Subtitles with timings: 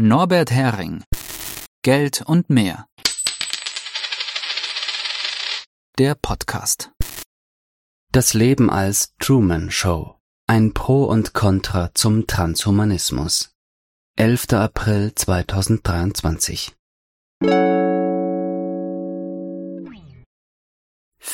[0.00, 1.02] Norbert Hering
[1.82, 2.86] Geld und mehr.
[5.98, 6.92] Der Podcast.
[8.12, 10.14] Das Leben als Truman Show.
[10.46, 13.50] Ein Pro und Contra zum Transhumanismus.
[14.14, 14.52] 11.
[14.52, 16.76] April 2023.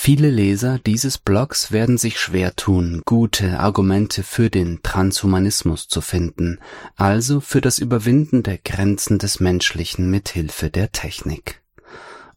[0.06, 6.58] Viele Leser dieses Blogs werden sich schwer tun, gute Argumente für den Transhumanismus zu finden,
[6.94, 11.62] also für das Überwinden der Grenzen des Menschlichen mit Hilfe der Technik.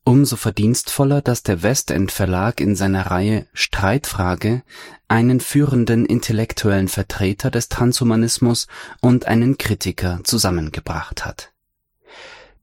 [0.06, 4.64] Umso verdienstvoller, dass der Westend Verlag in seiner Reihe Streitfrage
[5.10, 8.68] einen führenden intellektuellen Vertreter des Transhumanismus
[9.02, 11.52] und einen Kritiker zusammengebracht hat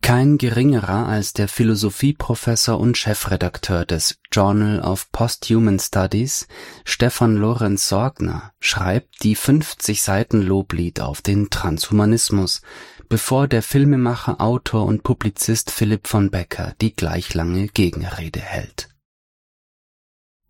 [0.05, 6.47] kein geringerer als der Philosophieprofessor und Chefredakteur des Journal of Posthuman Studies,
[6.85, 12.61] Stefan Lorenz Sorgner, schreibt die 50 Seiten Loblied auf den Transhumanismus,
[13.09, 18.91] bevor der Filmemacher, Autor und Publizist Philipp von Becker die gleich lange Gegenrede hält.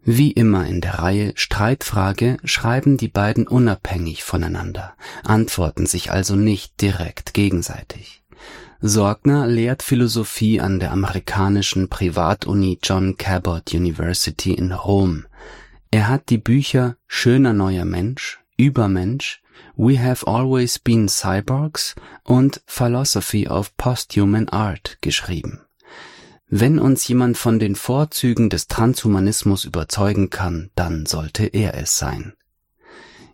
[0.03, 6.81] Wie immer in der Reihe Streitfrage schreiben die beiden unabhängig voneinander, antworten sich also nicht
[6.81, 8.24] direkt gegenseitig.
[8.87, 15.25] Sorgner lehrt Philosophie an der amerikanischen Privatuni John Cabot University in Rom.
[15.91, 19.41] Er hat die Bücher Schöner neuer Mensch, Übermensch,
[19.75, 25.63] We Have Always Been Cyborgs und Philosophy of Posthuman Art geschrieben.
[26.49, 32.35] Wenn uns jemand von den Vorzügen des Transhumanismus überzeugen kann, dann sollte er es sein.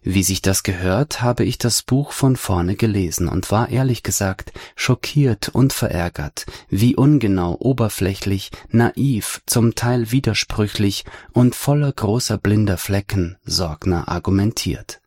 [0.02, 4.52] Wie sich das gehört, habe ich das Buch von vorne gelesen und war ehrlich gesagt
[4.74, 13.36] schockiert und verärgert, wie ungenau, oberflächlich, naiv, zum Teil widersprüchlich und voller großer blinder Flecken
[13.44, 15.02] Sorgner argumentiert.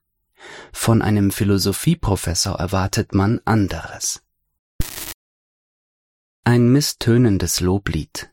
[0.72, 4.22] Von einem Philosophieprofessor erwartet man anderes.
[6.44, 8.30] Ein misstönendes Loblied.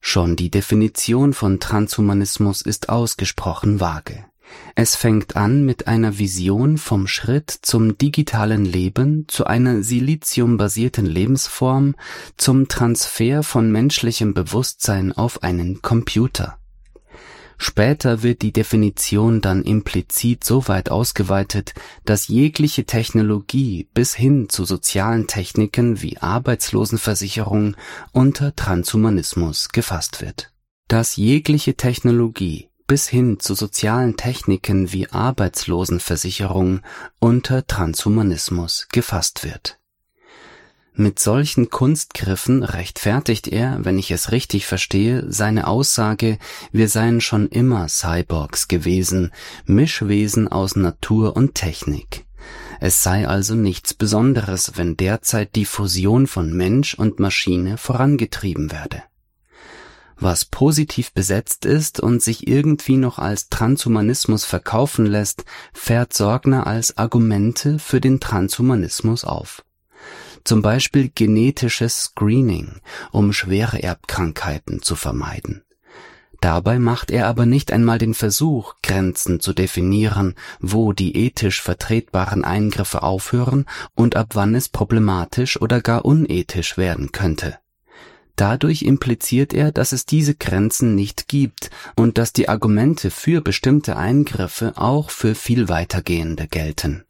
[0.00, 4.24] Schon die Definition von Transhumanismus ist ausgesprochen vage.
[4.74, 11.94] Es fängt an mit einer Vision vom Schritt zum digitalen Leben, zu einer siliziumbasierten Lebensform,
[12.36, 16.58] zum Transfer von menschlichem Bewusstsein auf einen Computer.
[17.58, 21.74] Später wird die Definition dann implizit so weit ausgeweitet,
[22.04, 27.76] dass jegliche Technologie bis hin zu sozialen Techniken wie Arbeitslosenversicherung
[28.10, 30.50] unter Transhumanismus gefasst wird.
[30.88, 36.80] Dass jegliche Technologie bis hin zu sozialen Techniken wie Arbeitslosenversicherung
[37.18, 39.78] unter Transhumanismus gefasst wird.
[40.94, 46.38] Mit solchen Kunstgriffen rechtfertigt er, wenn ich es richtig verstehe, seine Aussage,
[46.70, 49.32] wir seien schon immer Cyborgs gewesen,
[49.64, 52.26] Mischwesen aus Natur und Technik.
[52.78, 59.02] Es sei also nichts Besonderes, wenn derzeit die Fusion von Mensch und Maschine vorangetrieben werde
[60.22, 66.96] was positiv besetzt ist und sich irgendwie noch als Transhumanismus verkaufen lässt, fährt Sorgner als
[66.96, 69.64] Argumente für den Transhumanismus auf.
[70.44, 72.80] Zum Beispiel genetisches Screening,
[73.12, 75.62] um schwere Erbkrankheiten zu vermeiden.
[76.42, 82.44] Dabei macht er aber nicht einmal den Versuch, Grenzen zu definieren, wo die ethisch vertretbaren
[82.44, 87.58] Eingriffe aufhören und ab wann es problematisch oder gar unethisch werden könnte.
[88.36, 93.96] Dadurch impliziert er, dass es diese Grenzen nicht gibt und dass die Argumente für bestimmte
[93.96, 97.04] Eingriffe auch für viel weitergehende gelten.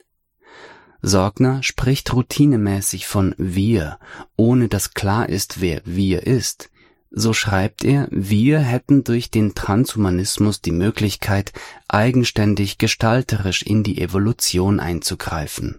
[1.00, 3.98] Sorgner spricht routinemäßig von wir,
[4.36, 6.70] ohne dass klar ist, wer wir ist.
[7.10, 11.52] So schreibt er, wir hätten durch den Transhumanismus die Möglichkeit,
[11.86, 15.78] eigenständig gestalterisch in die Evolution einzugreifen.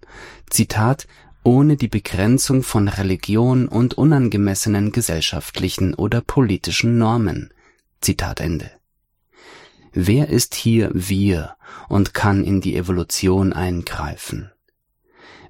[0.50, 1.08] Zitat,
[1.44, 7.54] ohne die Begrenzung von Religion und unangemessenen gesellschaftlichen oder politischen Normen.
[8.02, 8.72] Zitat Ende.
[9.92, 11.56] Wer ist hier wir
[11.90, 14.53] und kann in die Evolution eingreifen?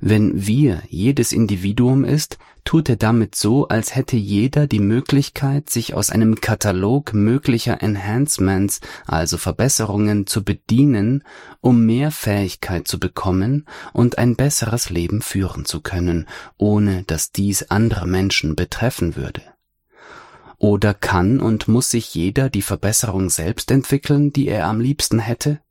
[0.06, 5.94] Wenn wir jedes Individuum ist, tut er damit so, als hätte jeder die Möglichkeit, sich
[5.94, 11.24] aus einem Katalog möglicher Enhancements, also Verbesserungen, zu bedienen,
[11.62, 16.27] um mehr Fähigkeit zu bekommen und ein besseres Leben führen zu können,
[16.57, 19.42] ohne dass dies andere Menschen betreffen würde.
[20.57, 25.62] Oder kann und muss sich jeder die Verbesserung selbst entwickeln, die er am liebsten hätte?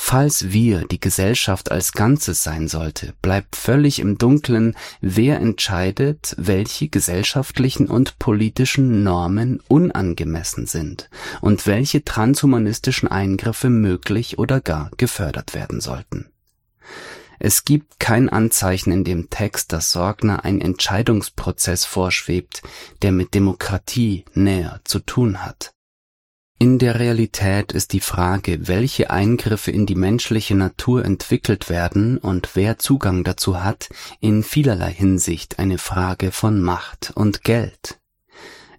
[0.00, 6.88] Falls wir die Gesellschaft als Ganzes sein sollte, bleibt völlig im Dunkeln, wer entscheidet, welche
[6.88, 11.10] gesellschaftlichen und politischen Normen unangemessen sind
[11.42, 16.30] und welche transhumanistischen Eingriffe möglich oder gar gefördert werden sollten.
[17.40, 22.62] Es gibt kein Anzeichen in dem Text, dass Sorgner ein Entscheidungsprozess vorschwebt,
[23.02, 25.72] der mit Demokratie näher zu tun hat.
[26.60, 32.50] In der Realität ist die Frage, welche Eingriffe in die menschliche Natur entwickelt werden und
[32.54, 33.88] wer Zugang dazu hat,
[34.18, 38.00] in vielerlei Hinsicht eine Frage von Macht und Geld.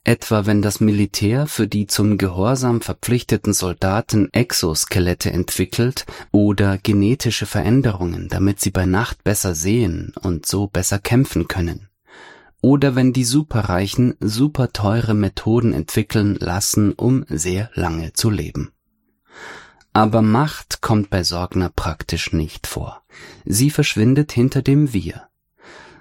[0.03, 8.27] Etwa wenn das Militär für die zum Gehorsam verpflichteten Soldaten Exoskelette entwickelt oder genetische Veränderungen,
[8.27, 11.88] damit sie bei Nacht besser sehen und so besser kämpfen können
[12.61, 18.71] oder wenn die Superreichen super teure Methoden entwickeln lassen, um sehr lange zu leben.
[19.93, 23.01] Aber Macht kommt bei Sorgner praktisch nicht vor.
[23.45, 25.23] Sie verschwindet hinter dem Wir.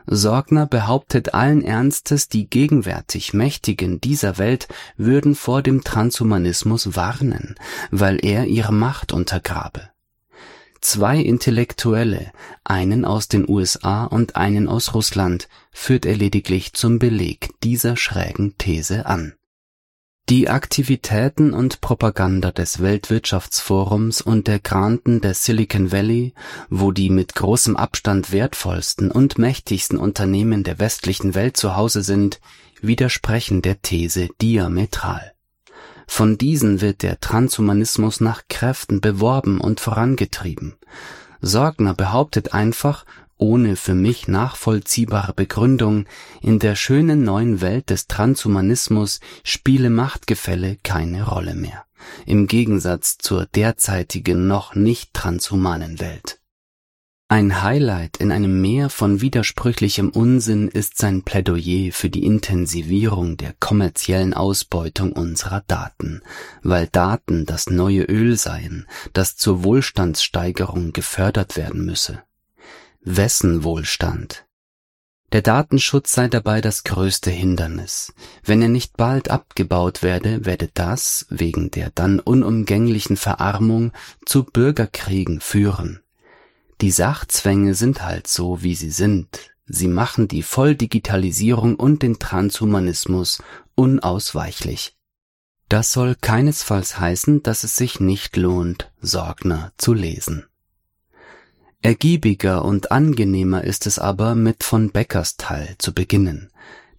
[0.07, 7.57] Sorgner behauptet allen Ernstes, die gegenwärtig Mächtigen dieser Welt würden vor dem Transhumanismus warnen,
[7.91, 9.91] weil er ihre Macht untergrabe.
[10.81, 12.33] Zwei Intellektuelle,
[12.65, 18.57] einen aus den USA und einen aus Russland, führt er lediglich zum Beleg dieser schrägen
[18.59, 19.35] These an.
[20.29, 26.35] Die Aktivitäten und Propaganda des Weltwirtschaftsforums und der Granten des Silicon Valley,
[26.69, 32.41] wo die mit großem Abstand wertvollsten und mächtigsten Unternehmen der westlichen Welt zu Hause sind,
[32.83, 35.33] widersprechen der These diametral.
[36.09, 40.75] Von diesen wird der Transhumanismus nach Kräften beworben und vorangetrieben.
[41.41, 43.05] Sorgner behauptet einfach,
[43.37, 46.07] ohne für mich nachvollziehbare Begründung,
[46.41, 51.85] in der schönen neuen Welt des Transhumanismus spiele Machtgefälle keine Rolle mehr,
[52.27, 56.41] im Gegensatz zur derzeitigen noch nicht transhumanen Welt.
[57.31, 63.53] Ein Highlight in einem Meer von widersprüchlichem Unsinn ist sein Plädoyer für die Intensivierung der
[63.61, 66.23] kommerziellen Ausbeutung unserer Daten,
[66.63, 72.23] weil Daten das neue Öl seien, das zur Wohlstandssteigerung gefördert werden müsse.
[73.03, 74.47] Wessen Wohlstand?
[75.33, 78.15] Der Datenschutz sei dabei das größte Hindernis.
[78.43, 83.93] Wenn er nicht bald abgebaut werde, werde das, wegen der dann unumgänglichen Verarmung,
[84.25, 86.01] zu Bürgerkriegen führen
[86.81, 89.51] die Sachzwänge sind halt so, wie sie sind.
[89.67, 93.43] Sie machen die Volldigitalisierung und den Transhumanismus
[93.75, 94.97] unausweichlich.
[95.69, 100.47] Das soll keinesfalls heißen, dass es sich nicht lohnt, Sorgner zu lesen.
[101.83, 106.51] Ergiebiger und angenehmer ist es aber, mit von Beckers Teil zu beginnen,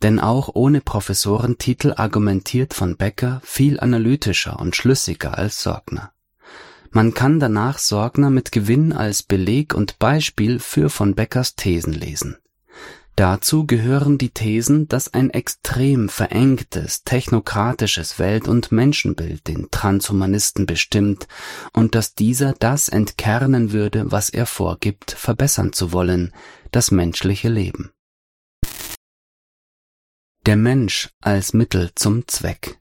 [0.04, 6.14] denn auch ohne Professorentitel argumentiert von Becker viel analytischer und schlüssiger als Sorgner.
[6.92, 12.38] Man kann danach Sorgner mit Gewinn als Beleg und Beispiel für von Beckers Thesen lesen.
[13.16, 21.28] Dazu gehören die Thesen, dass ein extrem verengtes, technokratisches Welt- und Menschenbild den Transhumanisten bestimmt
[21.74, 26.34] und dass dieser das entkernen würde, was er vorgibt, verbessern zu wollen,
[26.72, 27.92] das menschliche Leben.
[30.46, 32.79] Der Mensch als Mittel zum Zweck.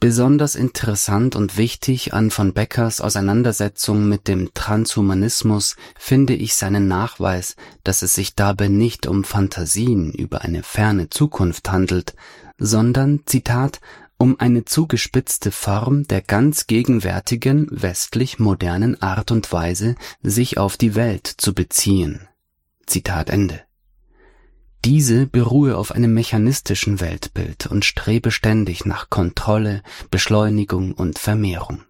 [0.00, 7.54] Besonders interessant und wichtig an von Beckers Auseinandersetzung mit dem Transhumanismus finde ich seinen Nachweis,
[7.84, 12.14] dass es sich dabei nicht um Phantasien über eine ferne Zukunft handelt,
[12.56, 13.80] sondern, Zitat,
[14.16, 20.94] um eine zugespitzte Form der ganz gegenwärtigen westlich modernen Art und Weise, sich auf die
[20.94, 22.26] Welt zu beziehen.
[24.84, 31.82] Diese beruhe auf einem mechanistischen Weltbild und strebe ständig nach Kontrolle, Beschleunigung und Vermehrung.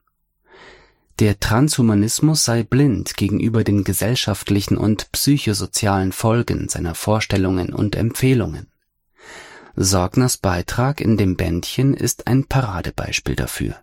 [1.21, 8.69] Der Transhumanismus sei blind gegenüber den gesellschaftlichen und psychosozialen Folgen seiner Vorstellungen und Empfehlungen.
[9.77, 13.77] Sorgners Beitrag in dem Bändchen ist ein Paradebeispiel dafür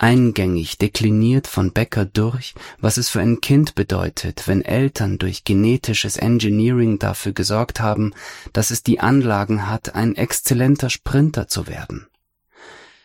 [0.00, 6.16] eingängig dekliniert von Becker durch, was es für ein Kind bedeutet, wenn Eltern durch genetisches
[6.16, 8.14] Engineering dafür gesorgt haben,
[8.52, 12.06] dass es die Anlagen hat, ein exzellenter Sprinter zu werden.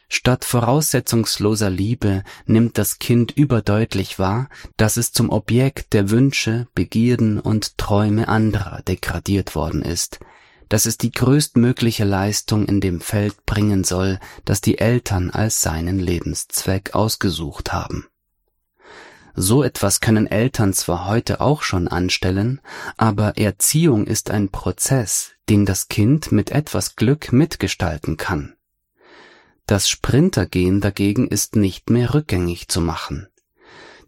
[0.07, 7.39] Statt voraussetzungsloser Liebe nimmt das Kind überdeutlich wahr, dass es zum Objekt der Wünsche, Begierden
[7.39, 10.19] und Träume anderer degradiert worden ist,
[10.69, 15.99] dass es die größtmögliche Leistung in dem Feld bringen soll, das die Eltern als seinen
[15.99, 18.07] Lebenszweck ausgesucht haben.
[19.35, 22.61] So etwas können Eltern zwar heute auch schon anstellen,
[22.95, 28.55] aber Erziehung ist ein Prozess, den das Kind mit etwas Glück mitgestalten kann.
[29.67, 33.27] Das Sprintergehen dagegen ist nicht mehr rückgängig zu machen.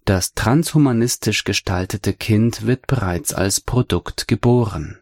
[0.06, 5.00] Das transhumanistisch gestaltete Kind wird bereits als Produkt geboren.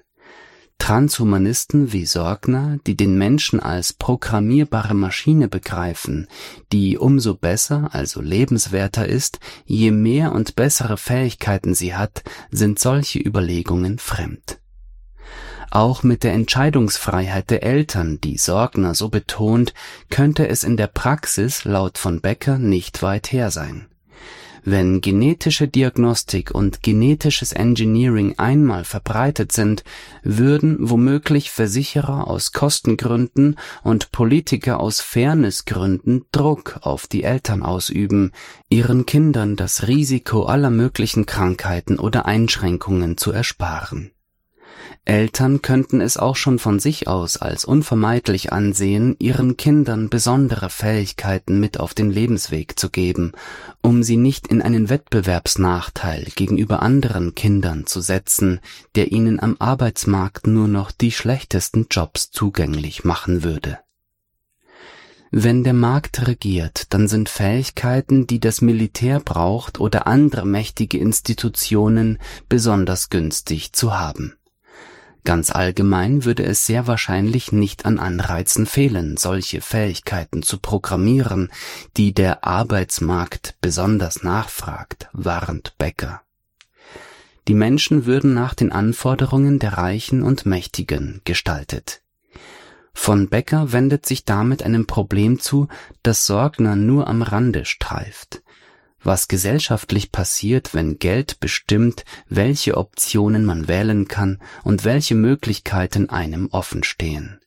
[0.77, 6.27] Transhumanisten wie Sorgner, die den Menschen als programmierbare Maschine begreifen,
[6.71, 13.19] die umso besser, also lebenswerter ist, je mehr und bessere Fähigkeiten sie hat, sind solche
[13.19, 14.59] Überlegungen fremd.
[15.71, 19.73] Auch mit der Entscheidungsfreiheit der Eltern, die Sorgner so betont,
[20.09, 23.87] könnte es in der Praxis laut von Becker nicht weit her sein.
[24.67, 29.83] Wenn genetische Diagnostik und genetisches Engineering einmal verbreitet sind,
[30.23, 38.31] würden womöglich Versicherer aus Kostengründen und Politiker aus Fairnessgründen Druck auf die Eltern ausüben,
[38.67, 44.14] ihren Kindern das Risiko aller möglichen Krankheiten oder Einschränkungen zu ersparen
[45.07, 51.59] Eltern könnten es auch schon von sich aus als unvermeidlich ansehen, ihren Kindern besondere Fähigkeiten
[51.59, 53.33] mit auf den Lebensweg zu geben,
[53.83, 58.59] um sie nicht in einen Wettbewerbsnachteil gegenüber anderen Kindern zu setzen,
[58.95, 63.77] der ihnen am Arbeitsmarkt nur noch die schlechtesten Jobs zugänglich machen würde.
[65.29, 72.17] Wenn der Markt regiert, dann sind Fähigkeiten, die das Militär braucht oder andere mächtige Institutionen,
[72.49, 74.35] besonders günstig zu haben
[75.25, 81.51] Ganz allgemein würde es sehr wahrscheinlich nicht an Anreizen fehlen, solche Fähigkeiten zu programmieren,
[81.97, 86.21] die der Arbeitsmarkt besonders nachfragt, warnt Becker.
[87.47, 92.01] Die Menschen würden nach den Anforderungen der Reichen und Mächtigen gestaltet.
[92.93, 95.67] Von Becker wendet sich damit einem Problem zu,
[96.03, 98.43] das Sorgner nur am Rande streift
[99.05, 106.49] was gesellschaftlich passiert, wenn Geld bestimmt, welche Optionen man wählen kann und welche Möglichkeiten einem
[106.51, 107.39] offenstehen.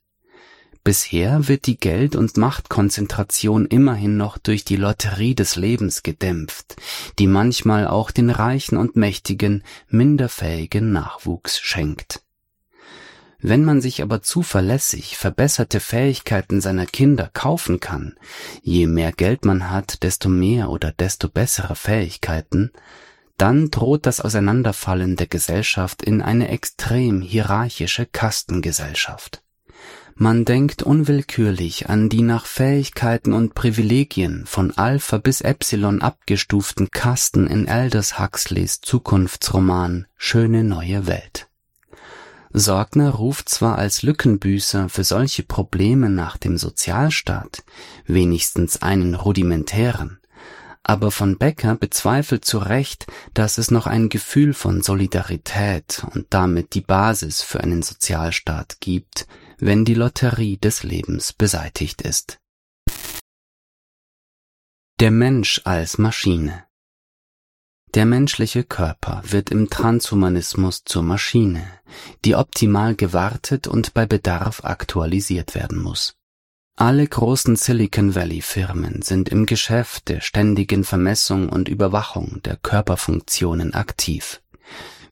[0.85, 6.77] Bisher wird die Geld- und Machtkonzentration immerhin noch durch die Lotterie des Lebens gedämpft,
[7.19, 12.23] die manchmal auch den Reichen und Mächtigen minderfähigen Nachwuchs schenkt.
[13.41, 18.17] Wenn man sich aber zuverlässig verbesserte Fähigkeiten seiner Kinder kaufen kann,
[18.63, 22.73] je mehr Geld man hat, desto mehr oder desto bessere Fähigkeiten,
[23.37, 29.43] dann droht das Auseinanderfallen der Gesellschaft in eine extrem hierarchische Kastengesellschaft.
[30.17, 37.47] Man denkt unwillkürlich an die nach Fähigkeiten und Privilegien von Alpha bis Epsilon abgestuften Kasten
[37.47, 41.48] in Aldous Huxleys Zukunftsroman Schöne neue Welt.
[42.53, 47.63] Sorgner ruft zwar als Lückenbüßer für solche Probleme nach dem Sozialstaat,
[48.07, 50.19] wenigstens einen rudimentären,
[50.83, 56.75] aber von Becker bezweifelt zu Recht, dass es noch ein Gefühl von Solidarität und damit
[56.75, 59.27] die Basis für einen Sozialstaat gibt,
[59.59, 62.39] wenn die Lotterie des Lebens beseitigt ist.
[65.01, 66.68] Der Mensch als Maschine
[67.95, 71.65] der menschliche Körper wird im Transhumanismus zur Maschine,
[72.25, 76.15] die optimal gewartet und bei Bedarf aktualisiert werden muss.
[76.77, 83.75] Alle großen Silicon Valley Firmen sind im Geschäft der ständigen Vermessung und Überwachung der Körperfunktionen
[83.75, 84.41] aktiv.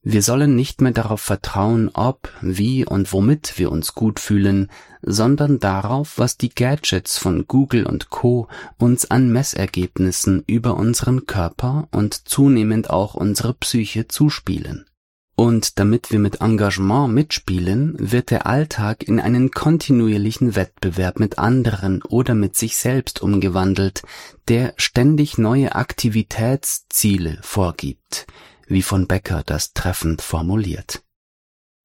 [0.09, 4.71] Wir sollen nicht mehr darauf vertrauen, ob, wie und womit wir uns gut fühlen,
[5.03, 8.47] sondern darauf, was die Gadgets von Google und Co.
[8.79, 14.87] uns an Messergebnissen über unseren Körper und zunehmend auch unsere Psyche zuspielen.
[15.35, 22.01] Und damit wir mit Engagement mitspielen, wird der Alltag in einen kontinuierlichen Wettbewerb mit anderen
[22.05, 24.03] oder mit sich selbst umgewandelt,
[24.47, 28.29] der ständig neue Aktivitätsziele vorgibt,
[28.67, 31.03] wie von Becker das treffend formuliert.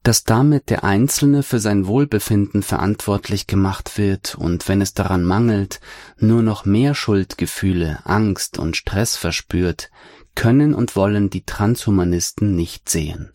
[0.04, 5.80] Dass damit der Einzelne für sein Wohlbefinden verantwortlich gemacht wird und wenn es daran mangelt,
[6.18, 9.92] nur noch mehr Schuldgefühle, Angst und Stress verspürt,
[10.34, 13.32] können und wollen die Transhumanisten nicht sehen.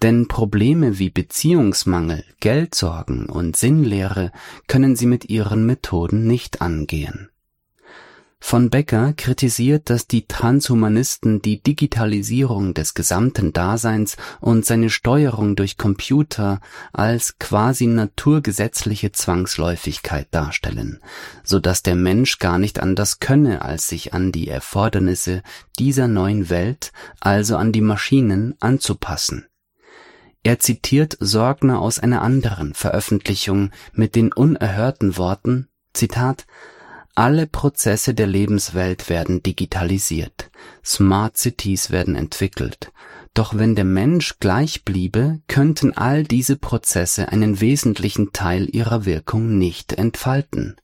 [0.00, 4.32] Denn Probleme wie Beziehungsmangel, Geldsorgen und Sinnlehre
[4.68, 7.30] können sie mit ihren Methoden nicht angehen.
[8.40, 15.76] Von Becker kritisiert, dass die Transhumanisten die Digitalisierung des gesamten Daseins und seine Steuerung durch
[15.76, 16.60] Computer
[16.92, 21.00] als quasi naturgesetzliche Zwangsläufigkeit darstellen,
[21.42, 25.42] so dass der Mensch gar nicht anders könne, als sich an die Erfordernisse
[25.78, 29.46] dieser neuen Welt, also an die Maschinen, anzupassen.
[30.44, 36.46] Er zitiert Sorgner aus einer anderen Veröffentlichung mit den unerhörten Worten, Zitat,
[37.18, 40.52] alle Prozesse der Lebenswelt werden digitalisiert,
[40.84, 42.92] Smart Cities werden entwickelt,
[43.34, 49.58] doch wenn der Mensch gleich bliebe, könnten all diese Prozesse einen wesentlichen Teil ihrer Wirkung
[49.58, 50.76] nicht entfalten.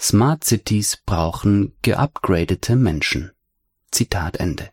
[0.00, 3.32] Smart Cities brauchen geupgradete Menschen.
[3.90, 4.70] Zitat Ende.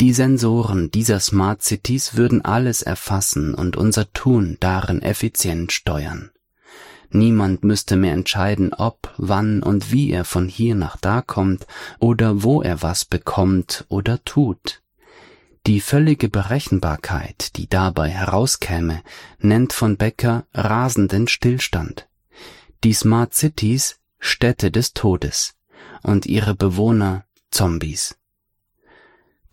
[0.00, 6.30] Die Sensoren dieser Smart Cities würden alles erfassen und unser Tun darin effizient steuern.
[7.10, 11.66] Niemand müsste mehr entscheiden, ob, wann und wie er von hier nach da kommt
[11.98, 14.82] oder wo er was bekommt oder tut.
[15.66, 19.02] Die völlige Berechenbarkeit, die dabei herauskäme,
[19.38, 22.08] nennt von Becker rasenden Stillstand.
[22.84, 25.54] Die Smart Cities Städte des Todes
[26.02, 28.16] und ihre Bewohner Zombies.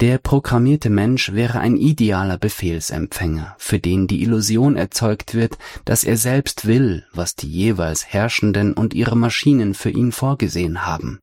[0.03, 6.17] Der programmierte Mensch wäre ein idealer Befehlsempfänger, für den die Illusion erzeugt wird, dass er
[6.17, 11.21] selbst will, was die jeweils Herrschenden und ihre Maschinen für ihn vorgesehen haben,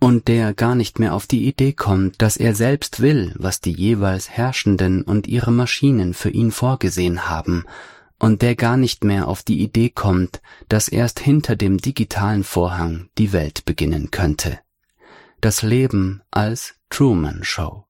[0.00, 3.72] und der gar nicht mehr auf die Idee kommt, dass er selbst will, was die
[3.72, 7.64] jeweils Herrschenden und ihre Maschinen für ihn vorgesehen haben,
[8.18, 13.08] und der gar nicht mehr auf die Idee kommt, dass erst hinter dem digitalen Vorhang
[13.16, 14.58] die Welt beginnen könnte.
[15.40, 17.86] Das Leben als Truman Show.